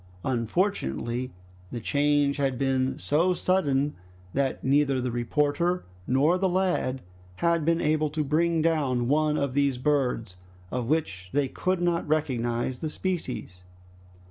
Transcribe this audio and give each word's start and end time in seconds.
Unfortunately 0.25 1.29
the 1.71 1.79
change 1.79 2.37
had 2.37 2.57
been 2.57 2.97
so 2.97 3.35
sudden, 3.35 3.93
that 4.33 4.63
neither 4.63 4.99
the 4.99 5.11
reporter 5.11 5.83
nor 6.07 6.39
the 6.39 6.49
lad 6.49 7.03
had 7.35 7.65
been 7.65 7.79
able 7.79 8.09
to 8.09 8.23
bring 8.23 8.63
down 8.63 9.07
one 9.07 9.37
of 9.37 9.53
these 9.53 9.77
birds, 9.77 10.37
of 10.71 10.87
which 10.89 11.29
they 11.33 11.47
could 11.47 11.83
not 11.83 12.07
recognize 12.07 12.79
the 12.79 12.89
species. 12.89 13.61